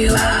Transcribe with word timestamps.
you 0.00 0.14
out. 0.16 0.39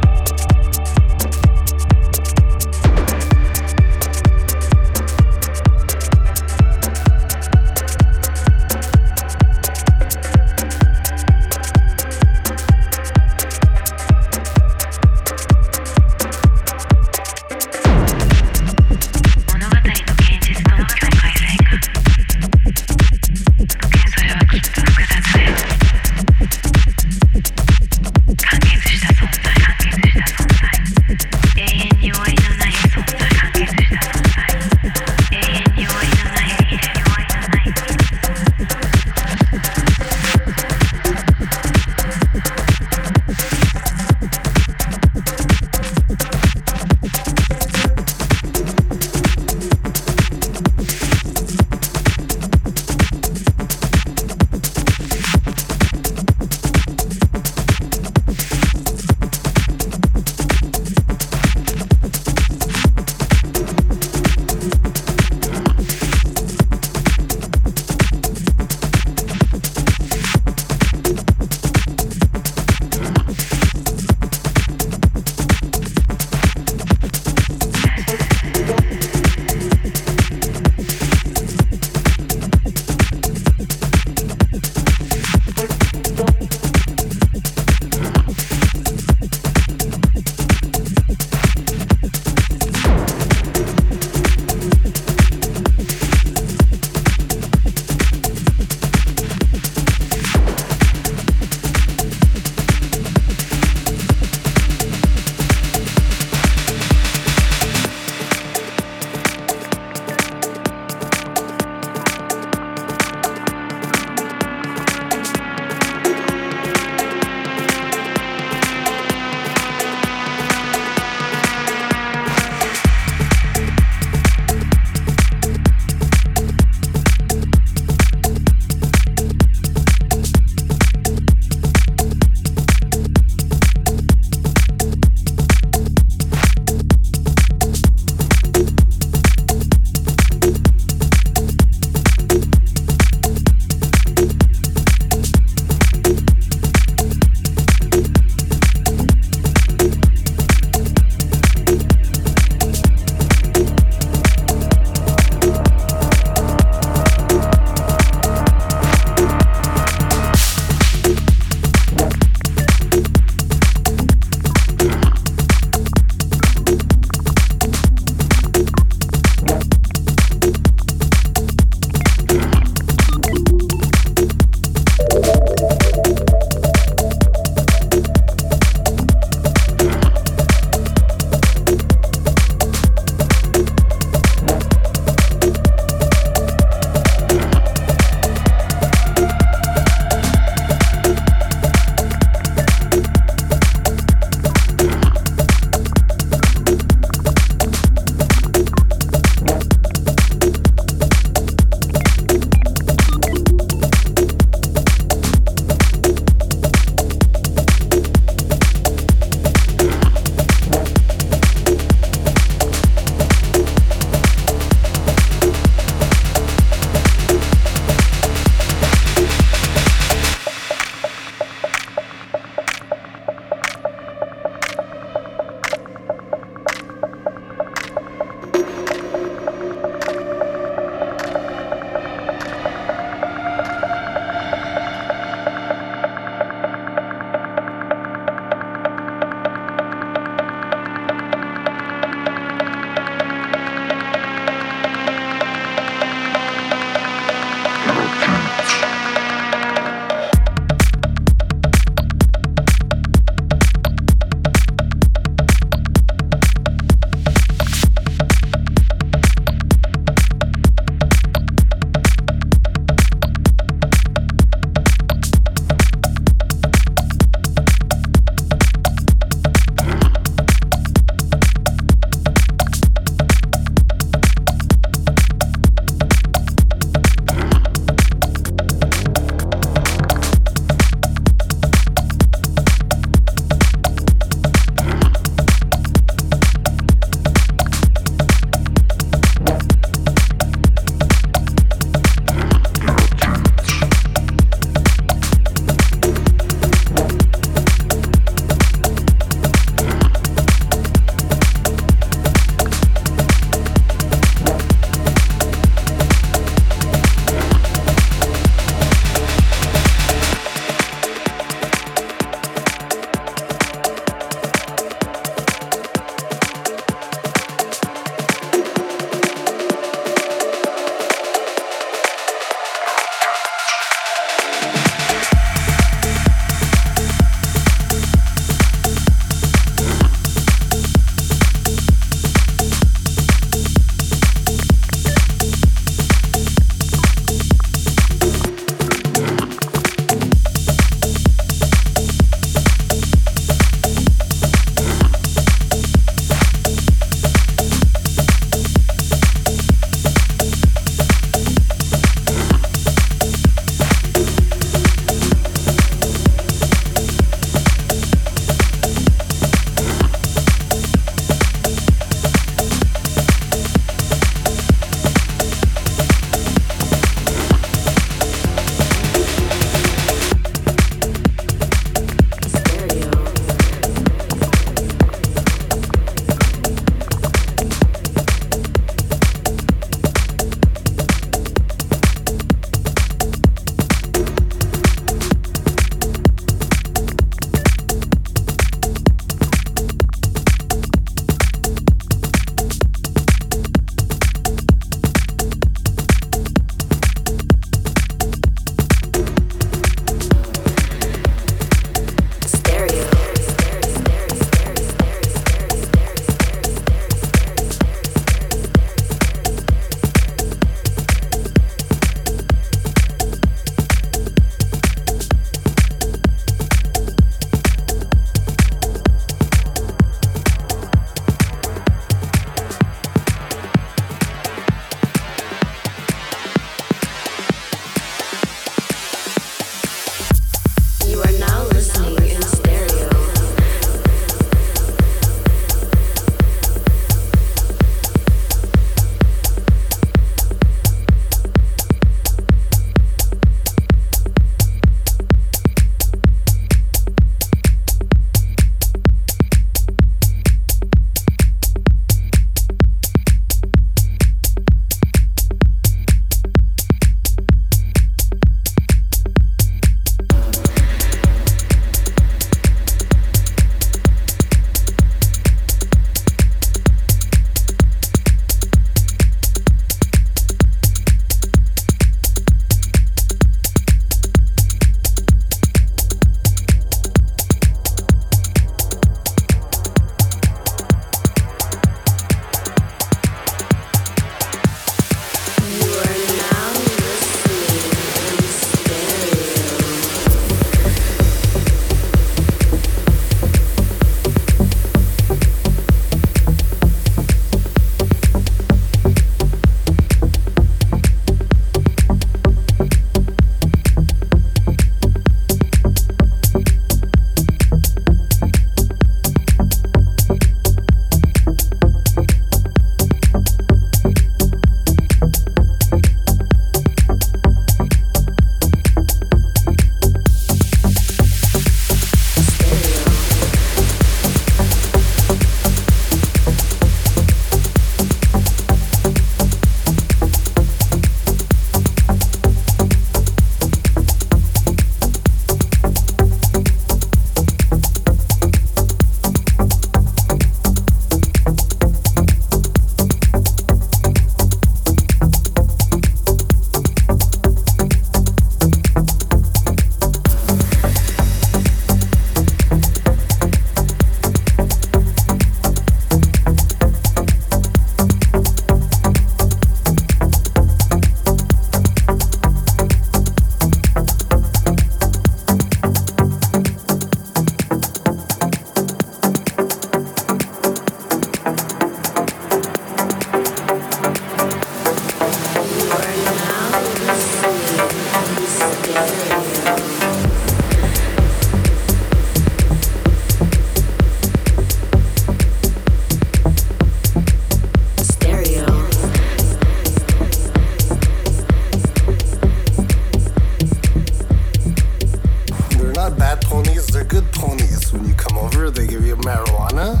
Marijuana, 599.50 600.00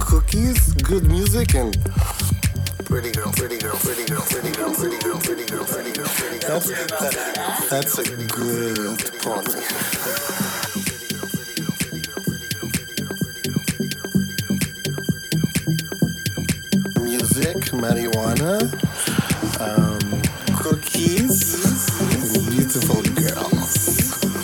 cookies, 0.00 0.72
good 0.74 1.04
music, 1.04 1.54
and 1.54 1.76
pretty 2.84 3.10
girl, 3.12 3.32
pretty 3.32 3.58
girl, 3.58 3.76
pretty 3.76 4.04
girl, 4.06 4.22
pretty 4.22 4.50
girl, 4.52 4.72
pretty 4.74 4.98
girl, 4.98 5.18
pretty 5.20 5.44
girl, 5.44 5.64
pretty 5.64 5.92
girl, 5.92 6.06
pretty 6.06 6.38
girl. 6.38 6.60
That's, 6.60 6.68
that, 6.68 7.66
that's 7.70 7.98
a 7.98 8.04
good. 8.26 8.78
Music, 17.02 17.56
marijuana, 17.72 18.62
um, 19.60 20.22
cookies, 20.56 21.56
beautiful 22.48 23.02
girls. 23.02 23.72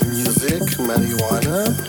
Music, 0.06 0.62
marijuana, 0.78 1.87